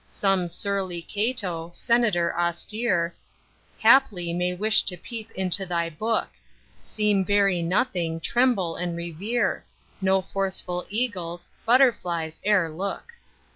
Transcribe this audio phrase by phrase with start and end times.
[0.09, 3.13] Some surly Cato, Senator austere,
[3.83, 6.29] Haply may wish to peep into thy book:
[6.81, 9.63] Seem very nothing—tremble and revere:
[10.01, 13.13] No forceful eagles, butterflies e'er look.